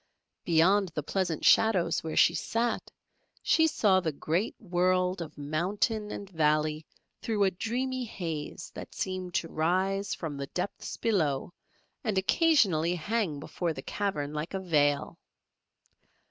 [0.45, 2.89] Beyond the pleasant shadows where she sat,
[3.43, 6.87] she saw the great world of mountain and valley
[7.21, 11.53] through a dreamy haze that seemed to rise from the depths below
[12.03, 15.19] and occasionally hang before the cavern like a veil.